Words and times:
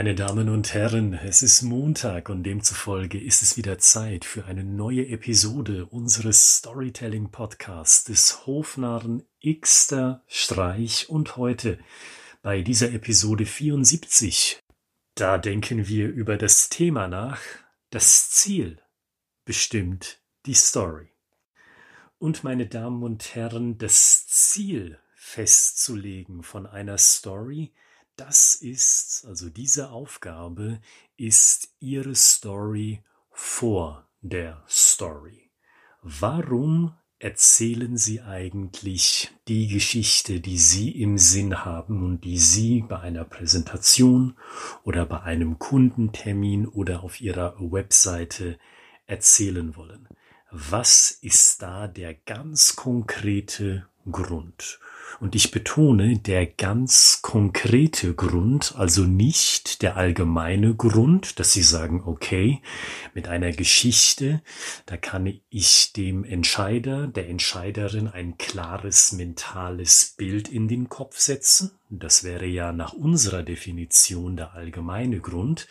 Meine 0.00 0.14
Damen 0.14 0.48
und 0.48 0.72
Herren, 0.72 1.12
es 1.12 1.42
ist 1.42 1.60
Montag 1.60 2.30
und 2.30 2.44
demzufolge 2.44 3.20
ist 3.20 3.42
es 3.42 3.58
wieder 3.58 3.76
Zeit 3.76 4.24
für 4.24 4.46
eine 4.46 4.64
neue 4.64 5.06
Episode 5.08 5.84
unseres 5.84 6.56
Storytelling 6.56 7.30
Podcasts 7.30 8.04
des 8.04 8.46
Hofnarren 8.46 9.24
Xter 9.44 10.24
Streich 10.26 11.10
und 11.10 11.36
heute 11.36 11.78
bei 12.40 12.62
dieser 12.62 12.92
Episode 12.92 13.44
74. 13.44 14.60
Da 15.16 15.36
denken 15.36 15.86
wir 15.86 16.08
über 16.08 16.38
das 16.38 16.70
Thema 16.70 17.06
nach, 17.06 17.42
das 17.90 18.30
Ziel 18.30 18.80
bestimmt 19.44 20.22
die 20.46 20.54
Story. 20.54 21.12
Und 22.16 22.42
meine 22.42 22.66
Damen 22.66 23.02
und 23.02 23.34
Herren, 23.34 23.76
das 23.76 24.26
Ziel 24.28 24.98
festzulegen 25.14 26.42
von 26.42 26.66
einer 26.66 26.96
Story, 26.96 27.74
das 28.20 28.54
ist, 28.54 29.24
also 29.26 29.48
diese 29.48 29.90
Aufgabe 29.90 30.80
ist 31.16 31.68
Ihre 31.80 32.14
Story 32.14 33.02
vor 33.30 34.06
der 34.20 34.62
Story. 34.68 35.50
Warum 36.02 36.94
erzählen 37.18 37.96
Sie 37.96 38.20
eigentlich 38.20 39.30
die 39.48 39.68
Geschichte, 39.68 40.40
die 40.40 40.58
Sie 40.58 40.90
im 40.90 41.16
Sinn 41.16 41.64
haben 41.64 42.04
und 42.04 42.24
die 42.24 42.38
Sie 42.38 42.82
bei 42.86 43.00
einer 43.00 43.24
Präsentation 43.24 44.36
oder 44.84 45.06
bei 45.06 45.22
einem 45.22 45.58
Kundentermin 45.58 46.66
oder 46.66 47.02
auf 47.02 47.22
Ihrer 47.22 47.56
Webseite 47.58 48.58
erzählen 49.06 49.76
wollen? 49.76 50.08
Was 50.50 51.10
ist 51.10 51.62
da 51.62 51.88
der 51.88 52.12
ganz 52.12 52.76
konkrete 52.76 53.88
Grund? 54.10 54.78
Und 55.18 55.34
ich 55.34 55.50
betone 55.50 56.18
der 56.18 56.46
ganz 56.46 57.20
konkrete 57.22 58.14
Grund, 58.14 58.74
also 58.76 59.02
nicht 59.02 59.82
der 59.82 59.96
allgemeine 59.96 60.74
Grund, 60.74 61.38
dass 61.38 61.52
Sie 61.52 61.62
sagen, 61.62 62.02
okay, 62.06 62.62
mit 63.14 63.28
einer 63.28 63.50
Geschichte, 63.52 64.42
da 64.86 64.96
kann 64.96 65.40
ich 65.48 65.92
dem 65.92 66.24
Entscheider, 66.24 67.06
der 67.06 67.28
Entscheiderin 67.28 68.08
ein 68.08 68.38
klares 68.38 69.12
mentales 69.12 70.14
Bild 70.16 70.48
in 70.48 70.68
den 70.68 70.88
Kopf 70.88 71.18
setzen. 71.18 71.72
Das 71.90 72.22
wäre 72.22 72.46
ja 72.46 72.72
nach 72.72 72.92
unserer 72.92 73.42
Definition 73.42 74.36
der 74.36 74.54
allgemeine 74.54 75.20
Grund, 75.20 75.66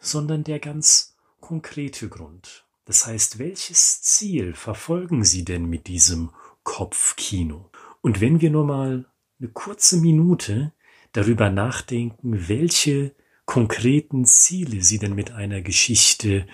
sondern 0.00 0.44
der 0.44 0.58
ganz 0.58 1.16
konkrete 1.40 2.08
Grund. 2.08 2.64
Das 2.86 3.06
heißt, 3.06 3.38
welches 3.38 4.00
Ziel 4.00 4.54
verfolgen 4.54 5.22
Sie 5.22 5.44
denn 5.44 5.66
mit 5.66 5.88
diesem 5.88 6.30
Kopfkino? 6.62 7.70
Und 8.00 8.20
wenn 8.20 8.40
wir 8.40 8.50
nur 8.50 8.64
mal 8.64 9.06
eine 9.40 9.48
kurze 9.48 9.96
Minute 9.96 10.72
darüber 11.12 11.50
nachdenken, 11.50 12.48
welche 12.48 13.14
konkreten 13.44 14.24
Ziele 14.24 14.82
Sie 14.82 14.98
denn 14.98 15.14
mit 15.14 15.30
einer 15.30 15.62
Geschichte 15.62 16.46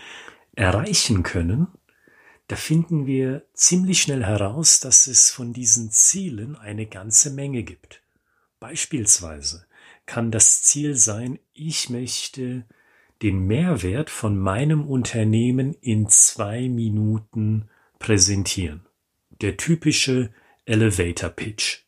erreichen 0.54 1.22
können, 1.22 1.68
da 2.48 2.56
finden 2.56 3.06
wir 3.06 3.46
ziemlich 3.54 4.02
schnell 4.02 4.24
heraus, 4.24 4.80
dass 4.80 5.06
es 5.06 5.30
von 5.30 5.52
diesen 5.52 5.90
Zielen 5.90 6.56
eine 6.56 6.86
ganze 6.86 7.30
Menge 7.30 7.62
gibt. 7.62 8.02
Beispielsweise 8.60 9.66
kann 10.06 10.30
das 10.30 10.62
Ziel 10.62 10.94
sein, 10.94 11.38
ich 11.54 11.88
möchte 11.88 12.66
den 13.22 13.46
Mehrwert 13.46 14.10
von 14.10 14.38
meinem 14.38 14.86
Unternehmen 14.86 15.74
in 15.80 16.08
zwei 16.08 16.68
Minuten 16.68 17.70
präsentieren. 17.98 18.86
Der 19.40 19.56
typische 19.56 20.30
Elevator 20.66 21.30
Pitch. 21.30 21.80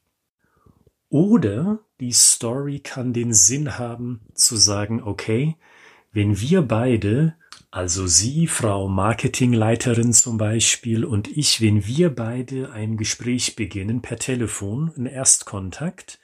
Oder 1.09 1.81
die 2.01 2.13
Story 2.13 2.81
kann 2.81 3.13
den 3.13 3.33
Sinn 3.33 3.79
haben 3.79 4.21
zu 4.35 4.57
sagen, 4.57 5.03
okay, 5.03 5.57
wenn 6.13 6.41
wir 6.41 6.63
beide, 6.63 7.37
also 7.71 8.07
Sie, 8.07 8.47
Frau 8.47 8.89
Marketingleiterin 8.89 10.13
zum 10.13 10.37
Beispiel 10.37 11.05
und 11.05 11.29
ich, 11.29 11.61
wenn 11.61 11.87
wir 11.87 12.15
beide 12.15 12.71
ein 12.73 12.97
Gespräch 12.97 13.57
beginnen 13.57 14.03
per 14.03 14.19
Telefon, 14.19 14.93
ein 14.97 15.07
Erstkontakt, 15.07 16.19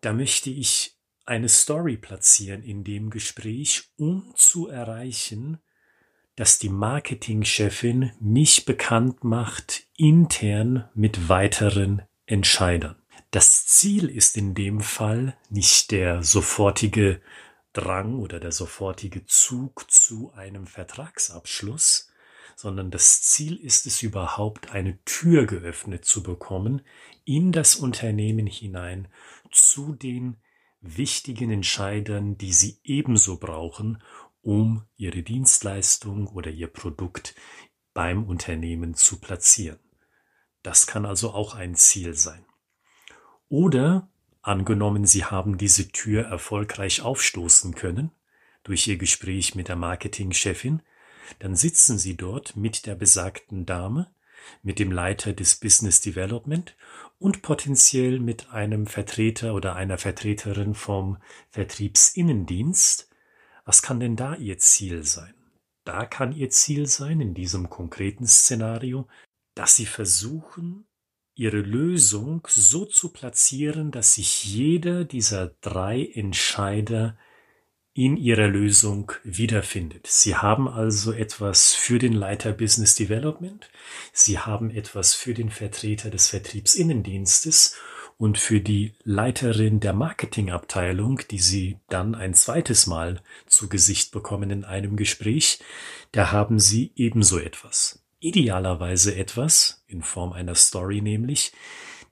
da 0.00 0.12
möchte 0.12 0.50
ich 0.50 0.96
eine 1.24 1.48
Story 1.48 1.96
platzieren 1.96 2.62
in 2.62 2.84
dem 2.84 3.10
Gespräch, 3.10 3.90
um 3.96 4.32
zu 4.36 4.68
erreichen, 4.68 5.58
dass 6.36 6.58
die 6.58 6.68
Marketingchefin 6.68 8.12
mich 8.20 8.66
bekannt 8.66 9.24
macht 9.24 9.86
intern 9.96 10.88
mit 10.94 11.28
weiteren 11.28 12.02
Entscheidern. 12.26 12.96
Das 13.30 13.66
Ziel 13.66 14.08
ist 14.08 14.36
in 14.36 14.54
dem 14.54 14.80
Fall 14.80 15.36
nicht 15.48 15.90
der 15.90 16.22
sofortige 16.22 17.20
Drang 17.72 18.18
oder 18.18 18.38
der 18.40 18.52
sofortige 18.52 19.26
Zug 19.26 19.90
zu 19.90 20.32
einem 20.32 20.66
Vertragsabschluss, 20.66 22.10
sondern 22.54 22.90
das 22.90 23.22
Ziel 23.22 23.56
ist 23.56 23.86
es 23.86 24.02
überhaupt, 24.02 24.70
eine 24.70 25.02
Tür 25.04 25.46
geöffnet 25.46 26.04
zu 26.04 26.22
bekommen 26.22 26.82
in 27.24 27.52
das 27.52 27.76
Unternehmen 27.76 28.46
hinein 28.46 29.08
zu 29.50 29.94
den 29.94 30.38
wichtigen 30.80 31.50
Entscheidern, 31.50 32.38
die 32.38 32.52
sie 32.52 32.78
ebenso 32.84 33.38
brauchen, 33.38 34.02
um 34.46 34.84
ihre 34.96 35.24
Dienstleistung 35.24 36.28
oder 36.28 36.52
ihr 36.52 36.68
Produkt 36.68 37.34
beim 37.94 38.22
Unternehmen 38.22 38.94
zu 38.94 39.18
platzieren. 39.18 39.80
Das 40.62 40.86
kann 40.86 41.04
also 41.04 41.32
auch 41.32 41.56
ein 41.56 41.74
Ziel 41.74 42.14
sein. 42.14 42.44
Oder 43.48 44.08
angenommen, 44.42 45.04
Sie 45.04 45.24
haben 45.24 45.58
diese 45.58 45.88
Tür 45.88 46.26
erfolgreich 46.26 47.02
aufstoßen 47.02 47.74
können 47.74 48.12
durch 48.62 48.86
Ihr 48.86 48.98
Gespräch 48.98 49.56
mit 49.56 49.66
der 49.66 49.74
Marketingchefin, 49.74 50.80
dann 51.40 51.56
sitzen 51.56 51.98
Sie 51.98 52.16
dort 52.16 52.54
mit 52.54 52.86
der 52.86 52.94
besagten 52.94 53.66
Dame, 53.66 54.12
mit 54.62 54.78
dem 54.78 54.92
Leiter 54.92 55.32
des 55.32 55.56
Business 55.56 56.00
Development 56.02 56.76
und 57.18 57.42
potenziell 57.42 58.20
mit 58.20 58.50
einem 58.50 58.86
Vertreter 58.86 59.54
oder 59.54 59.74
einer 59.74 59.98
Vertreterin 59.98 60.74
vom 60.74 61.16
Vertriebsinnendienst, 61.50 63.08
was 63.66 63.82
kann 63.82 64.00
denn 64.00 64.16
da 64.16 64.34
Ihr 64.36 64.58
Ziel 64.58 65.04
sein? 65.04 65.34
Da 65.84 66.06
kann 66.06 66.32
Ihr 66.32 66.48
Ziel 66.50 66.86
sein, 66.86 67.20
in 67.20 67.34
diesem 67.34 67.68
konkreten 67.68 68.26
Szenario, 68.26 69.06
dass 69.54 69.76
Sie 69.76 69.86
versuchen, 69.86 70.86
Ihre 71.34 71.58
Lösung 71.58 72.46
so 72.48 72.86
zu 72.86 73.12
platzieren, 73.12 73.90
dass 73.90 74.14
sich 74.14 74.44
jeder 74.46 75.04
dieser 75.04 75.48
drei 75.60 76.02
Entscheider 76.14 77.18
in 77.92 78.18
ihrer 78.18 78.46
Lösung 78.46 79.12
wiederfindet. 79.24 80.06
Sie 80.06 80.36
haben 80.36 80.68
also 80.68 81.12
etwas 81.12 81.72
für 81.74 81.98
den 81.98 82.12
Leiter 82.12 82.52
Business 82.52 82.94
Development, 82.94 83.70
Sie 84.12 84.38
haben 84.38 84.70
etwas 84.70 85.14
für 85.14 85.32
den 85.32 85.48
Vertreter 85.48 86.10
des 86.10 86.28
Vertriebsinnendienstes 86.28 87.74
und 88.18 88.38
für 88.38 88.60
die 88.60 88.94
Leiterin 89.02 89.80
der 89.80 89.92
Marketingabteilung, 89.92 91.20
die 91.30 91.38
Sie 91.38 91.78
dann 91.88 92.14
ein 92.14 92.34
zweites 92.34 92.86
Mal 92.86 93.22
zu 93.46 93.68
Gesicht 93.68 94.10
bekommen 94.10 94.50
in 94.50 94.64
einem 94.64 94.96
Gespräch, 94.96 95.60
da 96.12 96.32
haben 96.32 96.58
Sie 96.58 96.92
ebenso 96.96 97.38
etwas. 97.38 98.02
Idealerweise 98.18 99.14
etwas, 99.14 99.84
in 99.86 100.02
Form 100.02 100.32
einer 100.32 100.54
Story 100.54 101.02
nämlich, 101.02 101.52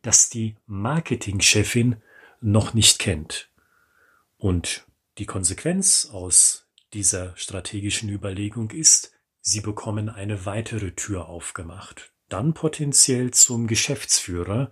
das 0.02 0.28
die 0.28 0.56
Marketingchefin 0.66 1.96
noch 2.40 2.74
nicht 2.74 2.98
kennt. 2.98 3.48
Und 4.36 4.86
die 5.16 5.26
Konsequenz 5.26 6.10
aus 6.12 6.66
dieser 6.92 7.34
strategischen 7.36 8.10
Überlegung 8.10 8.70
ist, 8.70 9.12
Sie 9.40 9.60
bekommen 9.60 10.08
eine 10.08 10.46
weitere 10.46 10.92
Tür 10.92 11.28
aufgemacht, 11.28 12.12
dann 12.28 12.54
potenziell 12.54 13.30
zum 13.30 13.66
Geschäftsführer, 13.66 14.70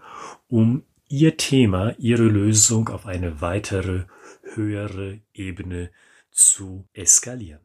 um 0.49 0.85
Ihr 1.13 1.37
Thema, 1.37 1.95
Ihre 1.99 2.23
Lösung 2.23 2.89
auf 2.89 3.05
eine 3.05 3.43
weitere, 3.43 4.07
höhere 4.55 5.21
Ebene 5.35 5.91
zu 6.31 6.89
eskalieren. 6.95 7.61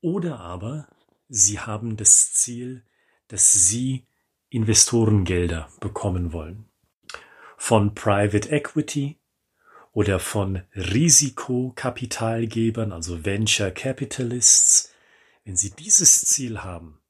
Oder 0.00 0.38
aber 0.38 0.86
Sie 1.28 1.58
haben 1.58 1.96
das 1.96 2.34
Ziel, 2.34 2.84
dass 3.26 3.52
Sie 3.52 4.06
Investorengelder 4.50 5.68
bekommen 5.80 6.32
wollen. 6.32 6.66
Von 7.56 7.96
Private 7.96 8.50
Equity 8.50 9.18
oder 9.90 10.20
von 10.20 10.62
Risikokapitalgebern, 10.76 12.92
also 12.92 13.24
Venture 13.24 13.72
Capitalists. 13.72 14.94
Wenn 15.44 15.56
Sie 15.56 15.70
dieses 15.70 16.20
Ziel 16.20 16.62
haben, 16.62 17.00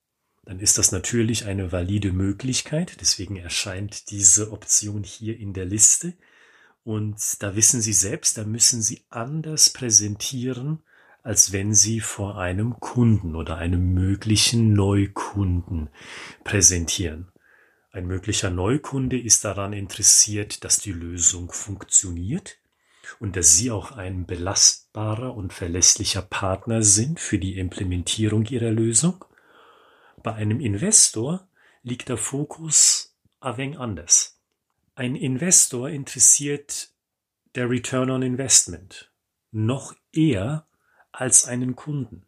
dann 0.46 0.60
ist 0.60 0.78
das 0.78 0.92
natürlich 0.92 1.44
eine 1.44 1.72
valide 1.72 2.12
Möglichkeit. 2.12 3.00
Deswegen 3.00 3.36
erscheint 3.36 4.10
diese 4.10 4.52
Option 4.52 5.02
hier 5.02 5.36
in 5.38 5.52
der 5.52 5.64
Liste. 5.64 6.14
Und 6.84 7.42
da 7.42 7.56
wissen 7.56 7.80
Sie 7.80 7.92
selbst, 7.92 8.38
da 8.38 8.44
müssen 8.44 8.80
Sie 8.80 9.02
anders 9.10 9.70
präsentieren, 9.70 10.78
als 11.24 11.52
wenn 11.52 11.74
Sie 11.74 11.98
vor 11.98 12.38
einem 12.38 12.78
Kunden 12.78 13.34
oder 13.34 13.56
einem 13.56 13.92
möglichen 13.92 14.72
Neukunden 14.72 15.90
präsentieren. 16.44 17.26
Ein 17.90 18.06
möglicher 18.06 18.50
Neukunde 18.50 19.18
ist 19.18 19.44
daran 19.44 19.72
interessiert, 19.72 20.62
dass 20.62 20.78
die 20.78 20.92
Lösung 20.92 21.50
funktioniert 21.50 22.58
und 23.18 23.34
dass 23.34 23.56
Sie 23.56 23.72
auch 23.72 23.90
ein 23.90 24.26
belastbarer 24.26 25.34
und 25.34 25.52
verlässlicher 25.52 26.22
Partner 26.22 26.84
sind 26.84 27.18
für 27.18 27.40
die 27.40 27.58
Implementierung 27.58 28.44
Ihrer 28.46 28.70
Lösung. 28.70 29.24
Bei 30.26 30.34
einem 30.34 30.58
Investor 30.58 31.46
liegt 31.84 32.08
der 32.08 32.16
Fokus 32.16 33.14
ein 33.38 33.76
anders. 33.76 34.40
Ein 34.96 35.14
Investor 35.14 35.88
interessiert 35.88 36.88
der 37.54 37.70
Return 37.70 38.10
on 38.10 38.22
Investment 38.22 39.12
noch 39.52 39.94
eher 40.12 40.66
als 41.12 41.44
einen 41.44 41.76
Kunden. 41.76 42.26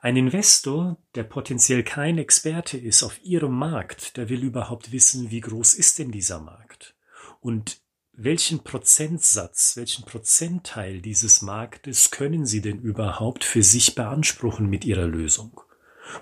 Ein 0.00 0.16
Investor, 0.16 0.96
der 1.16 1.24
potenziell 1.24 1.82
kein 1.82 2.16
Experte 2.16 2.78
ist 2.78 3.02
auf 3.02 3.22
Ihrem 3.22 3.52
Markt, 3.52 4.16
der 4.16 4.30
will 4.30 4.42
überhaupt 4.42 4.90
wissen, 4.90 5.30
wie 5.30 5.40
groß 5.40 5.74
ist 5.74 5.98
denn 5.98 6.10
dieser 6.10 6.40
Markt? 6.40 6.94
Und 7.42 7.82
welchen 8.12 8.64
Prozentsatz, 8.64 9.76
welchen 9.76 10.06
Prozentteil 10.06 11.02
dieses 11.02 11.42
Marktes 11.42 12.10
können 12.10 12.46
Sie 12.46 12.62
denn 12.62 12.80
überhaupt 12.80 13.44
für 13.44 13.62
sich 13.62 13.94
beanspruchen 13.94 14.70
mit 14.70 14.86
Ihrer 14.86 15.06
Lösung? 15.06 15.60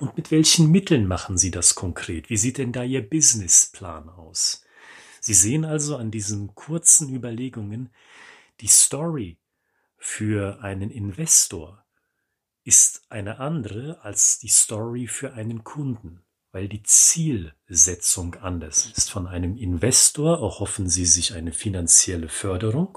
Und 0.00 0.16
mit 0.16 0.30
welchen 0.30 0.70
Mitteln 0.70 1.06
machen 1.06 1.38
Sie 1.38 1.50
das 1.50 1.74
konkret? 1.74 2.30
Wie 2.30 2.36
sieht 2.36 2.58
denn 2.58 2.72
da 2.72 2.82
Ihr 2.82 3.08
Businessplan 3.08 4.08
aus? 4.08 4.64
Sie 5.20 5.34
sehen 5.34 5.64
also 5.64 5.96
an 5.96 6.10
diesen 6.10 6.54
kurzen 6.54 7.14
Überlegungen, 7.14 7.90
die 8.60 8.68
Story 8.68 9.38
für 9.98 10.60
einen 10.62 10.90
Investor 10.90 11.84
ist 12.64 13.06
eine 13.10 13.38
andere 13.38 14.02
als 14.02 14.38
die 14.38 14.48
Story 14.48 15.06
für 15.06 15.34
einen 15.34 15.62
Kunden 15.62 16.26
weil 16.56 16.68
die 16.68 16.82
Zielsetzung 16.82 18.36
anders 18.36 18.90
ist. 18.96 19.10
Von 19.10 19.26
einem 19.26 19.58
Investor 19.58 20.38
erhoffen 20.38 20.88
Sie 20.88 21.04
sich 21.04 21.34
eine 21.34 21.52
finanzielle 21.52 22.30
Förderung 22.30 22.96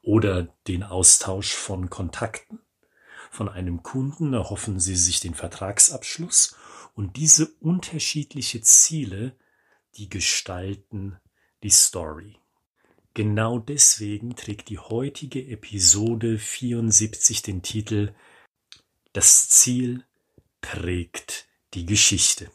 oder 0.00 0.44
den 0.66 0.82
Austausch 0.82 1.52
von 1.52 1.90
Kontakten. 1.90 2.58
Von 3.36 3.50
einem 3.50 3.82
Kunden 3.82 4.32
erhoffen 4.32 4.80
Sie 4.80 4.96
sich 4.96 5.20
den 5.20 5.34
Vertragsabschluss 5.34 6.56
und 6.94 7.18
diese 7.18 7.48
unterschiedliche 7.60 8.62
Ziele, 8.62 9.36
die 9.96 10.08
gestalten 10.08 11.18
die 11.62 11.68
Story. 11.68 12.38
Genau 13.12 13.58
deswegen 13.58 14.36
trägt 14.36 14.70
die 14.70 14.78
heutige 14.78 15.46
Episode 15.48 16.38
74 16.38 17.42
den 17.42 17.60
Titel 17.60 18.14
Das 19.12 19.50
Ziel 19.50 20.06
prägt 20.62 21.46
die 21.74 21.84
Geschichte. 21.84 22.50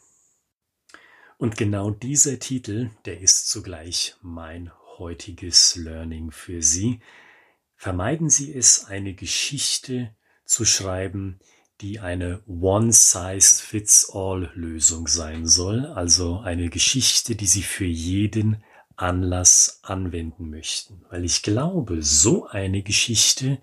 Und 1.38 1.56
genau 1.56 1.92
dieser 1.92 2.40
Titel, 2.40 2.90
der 3.04 3.20
ist 3.20 3.48
zugleich 3.48 4.16
mein 4.20 4.72
heutiges 4.98 5.76
Learning 5.76 6.32
für 6.32 6.60
Sie. 6.60 6.98
Vermeiden 7.76 8.28
Sie 8.28 8.52
es, 8.52 8.86
eine 8.86 9.14
Geschichte 9.14 10.16
zu 10.44 10.64
schreiben, 10.64 11.38
die 11.80 12.00
eine 12.00 12.42
One-Size-Fits-All-Lösung 12.46 15.08
sein 15.08 15.46
soll, 15.46 15.86
also 15.86 16.40
eine 16.40 16.68
Geschichte, 16.68 17.34
die 17.34 17.46
Sie 17.46 17.62
für 17.62 17.84
jeden 17.84 18.62
Anlass 18.96 19.80
anwenden 19.82 20.50
möchten. 20.50 21.04
Weil 21.10 21.24
ich 21.24 21.42
glaube, 21.42 22.02
so 22.02 22.46
eine 22.46 22.82
Geschichte, 22.82 23.60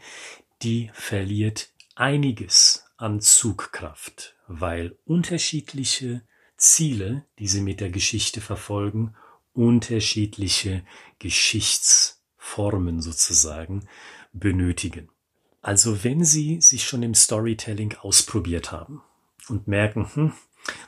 die 0.61 0.91
verliert 0.93 1.69
einiges 1.95 2.85
an 2.97 3.21
Zugkraft, 3.21 4.35
weil 4.47 4.97
unterschiedliche 5.05 6.21
Ziele, 6.57 7.25
die 7.39 7.47
sie 7.47 7.61
mit 7.61 7.79
der 7.79 7.89
Geschichte 7.89 8.41
verfolgen, 8.41 9.15
unterschiedliche 9.53 10.83
Geschichtsformen 11.17 13.01
sozusagen 13.01 13.87
benötigen. 14.33 15.09
Also 15.61 16.03
wenn 16.03 16.23
Sie 16.23 16.61
sich 16.61 16.85
schon 16.85 17.03
im 17.03 17.13
Storytelling 17.13 17.95
ausprobiert 18.01 18.71
haben 18.71 19.01
und 19.49 19.67
merken, 19.67 20.09
hm, 20.13 20.33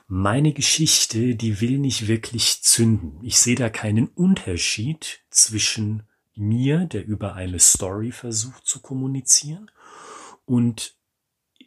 meine 0.07 0.53
Geschichte, 0.53 1.35
die 1.35 1.61
will 1.61 1.79
nicht 1.79 2.07
wirklich 2.07 2.61
zünden. 2.61 3.19
Ich 3.23 3.39
sehe 3.39 3.55
da 3.55 3.69
keinen 3.69 4.07
Unterschied 4.07 5.21
zwischen 5.29 6.03
mir, 6.35 6.85
der 6.85 7.05
über 7.05 7.35
eine 7.35 7.59
Story 7.59 8.11
versucht 8.11 8.65
zu 8.65 8.81
kommunizieren, 8.81 9.69
und 10.45 10.95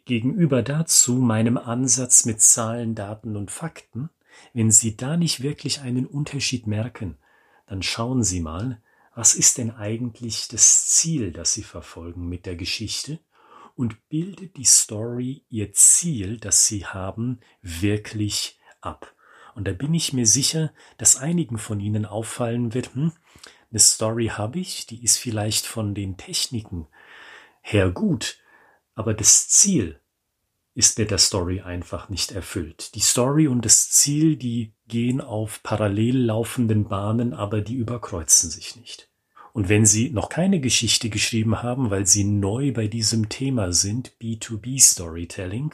Gegenüber 0.05 0.61
dazu 0.61 1.15
meinem 1.15 1.57
Ansatz 1.57 2.25
mit 2.25 2.39
Zahlen, 2.39 2.93
Daten 2.93 3.35
und 3.35 3.49
Fakten, 3.49 4.11
wenn 4.53 4.69
Sie 4.69 4.95
da 4.95 5.17
nicht 5.17 5.41
wirklich 5.41 5.81
einen 5.81 6.05
Unterschied 6.05 6.67
merken, 6.67 7.17
dann 7.65 7.81
schauen 7.81 8.23
Sie 8.23 8.39
mal, 8.41 8.81
was 9.15 9.33
ist 9.33 9.57
denn 9.57 9.71
eigentlich 9.71 10.49
das 10.49 10.87
Ziel, 10.87 11.31
das 11.31 11.53
Sie 11.53 11.63
verfolgen 11.63 12.27
mit 12.27 12.45
der 12.45 12.57
Geschichte 12.57 13.19
und 13.75 14.09
bildet 14.09 14.57
die 14.57 14.65
Story 14.65 15.45
Ihr 15.49 15.73
Ziel, 15.73 16.37
das 16.37 16.67
Sie 16.67 16.85
haben, 16.85 17.39
wirklich 17.61 18.59
ab. 18.81 19.15
Und 19.55 19.67
da 19.69 19.71
bin 19.71 19.93
ich 19.93 20.11
mir 20.11 20.27
sicher, 20.27 20.73
dass 20.97 21.15
einigen 21.15 21.57
von 21.57 21.79
Ihnen 21.79 22.05
auffallen 22.05 22.73
wird, 22.73 22.93
hm, 22.93 23.13
eine 23.71 23.79
Story 23.79 24.27
habe 24.27 24.59
ich, 24.59 24.85
die 24.85 25.03
ist 25.03 25.17
vielleicht 25.17 25.65
von 25.65 25.95
den 25.95 26.17
Techniken 26.17 26.87
her 27.61 27.89
gut, 27.89 28.37
aber 28.95 29.13
das 29.13 29.47
Ziel 29.47 29.99
ist 30.73 30.97
mit 30.97 31.09
der 31.09 31.17
Story 31.17 31.61
einfach 31.61 32.09
nicht 32.09 32.31
erfüllt. 32.31 32.95
Die 32.95 33.01
Story 33.01 33.47
und 33.47 33.63
das 33.63 33.89
Ziel, 33.91 34.35
die 34.35 34.74
gehen 34.87 35.21
auf 35.21 35.63
parallel 35.63 36.17
laufenden 36.25 36.87
Bahnen, 36.87 37.33
aber 37.33 37.61
die 37.61 37.75
überkreuzen 37.75 38.49
sich 38.49 38.75
nicht. 38.75 39.09
Und 39.53 39.69
wenn 39.69 39.85
Sie 39.85 40.09
noch 40.09 40.29
keine 40.29 40.59
Geschichte 40.59 41.09
geschrieben 41.09 41.63
haben, 41.63 41.89
weil 41.89 42.05
Sie 42.05 42.25
neu 42.25 42.73
bei 42.73 42.87
diesem 42.87 43.29
Thema 43.29 43.71
sind, 43.71 44.13
B2B 44.21 44.81
Storytelling, 44.81 45.73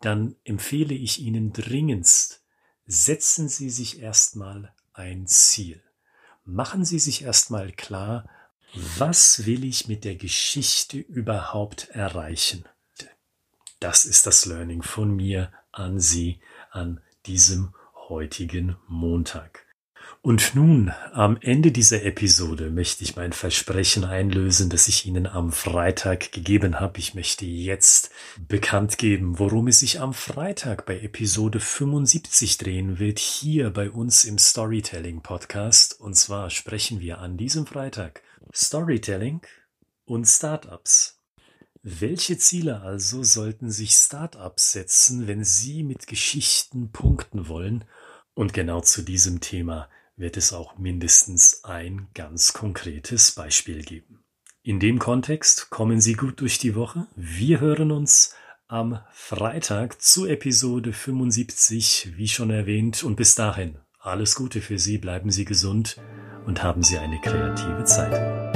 dann 0.00 0.36
empfehle 0.44 0.94
ich 0.94 1.20
Ihnen 1.20 1.52
dringendst, 1.52 2.42
setzen 2.86 3.48
Sie 3.48 3.70
sich 3.70 4.00
erstmal 4.00 4.72
ein 4.92 5.26
Ziel. 5.26 5.82
Machen 6.44 6.84
Sie 6.84 6.98
sich 6.98 7.22
erstmal 7.22 7.72
klar, 7.72 8.28
was 8.98 9.46
will 9.46 9.64
ich 9.64 9.88
mit 9.88 10.04
der 10.04 10.16
Geschichte 10.16 10.98
überhaupt 10.98 11.88
erreichen? 11.90 12.64
Das 13.78 14.04
ist 14.04 14.26
das 14.26 14.44
Learning 14.44 14.82
von 14.82 15.14
mir 15.14 15.52
an 15.72 16.00
Sie 16.00 16.40
an 16.70 17.00
diesem 17.24 17.74
heutigen 18.10 18.76
Montag. 18.88 19.66
Und 20.22 20.54
nun, 20.54 20.92
am 21.12 21.38
Ende 21.40 21.72
dieser 21.72 22.02
Episode 22.02 22.70
möchte 22.70 23.04
ich 23.04 23.16
mein 23.16 23.32
Versprechen 23.32 24.04
einlösen, 24.04 24.68
das 24.68 24.88
ich 24.88 25.06
Ihnen 25.06 25.26
am 25.26 25.52
Freitag 25.52 26.32
gegeben 26.32 26.80
habe. 26.80 26.98
Ich 26.98 27.14
möchte 27.14 27.46
jetzt 27.46 28.10
bekannt 28.48 28.98
geben, 28.98 29.38
worum 29.38 29.68
es 29.68 29.78
sich 29.78 30.00
am 30.00 30.12
Freitag 30.12 30.84
bei 30.84 31.00
Episode 31.00 31.60
75 31.60 32.58
drehen 32.58 32.98
wird, 32.98 33.18
hier 33.18 33.70
bei 33.70 33.90
uns 33.90 34.24
im 34.24 34.36
Storytelling 34.36 35.22
Podcast. 35.22 35.98
Und 36.00 36.16
zwar 36.16 36.50
sprechen 36.50 37.00
wir 37.00 37.18
an 37.18 37.38
diesem 37.38 37.64
Freitag 37.64 38.22
Storytelling 38.52 39.40
und 40.04 40.26
Startups. 40.26 41.20
Welche 41.82 42.36
Ziele 42.36 42.82
also 42.82 43.22
sollten 43.22 43.70
sich 43.70 43.92
Startups 43.92 44.72
setzen, 44.72 45.26
wenn 45.26 45.44
sie 45.44 45.82
mit 45.82 46.06
Geschichten 46.06 46.92
punkten 46.92 47.48
wollen? 47.48 47.84
Und 48.40 48.54
genau 48.54 48.80
zu 48.80 49.02
diesem 49.02 49.40
Thema 49.40 49.90
wird 50.16 50.38
es 50.38 50.54
auch 50.54 50.78
mindestens 50.78 51.62
ein 51.64 52.08
ganz 52.14 52.54
konkretes 52.54 53.32
Beispiel 53.32 53.82
geben. 53.82 54.24
In 54.62 54.80
dem 54.80 54.98
Kontext 54.98 55.68
kommen 55.68 56.00
Sie 56.00 56.14
gut 56.14 56.40
durch 56.40 56.56
die 56.56 56.74
Woche. 56.74 57.06
Wir 57.16 57.60
hören 57.60 57.92
uns 57.92 58.34
am 58.66 59.00
Freitag 59.12 60.00
zu 60.00 60.24
Episode 60.24 60.94
75, 60.94 62.12
wie 62.16 62.28
schon 62.28 62.48
erwähnt. 62.48 63.02
Und 63.02 63.16
bis 63.16 63.34
dahin 63.34 63.76
alles 63.98 64.36
Gute 64.36 64.62
für 64.62 64.78
Sie, 64.78 64.96
bleiben 64.96 65.30
Sie 65.30 65.44
gesund 65.44 66.00
und 66.46 66.62
haben 66.62 66.82
Sie 66.82 66.96
eine 66.96 67.20
kreative 67.20 67.84
Zeit. 67.84 68.49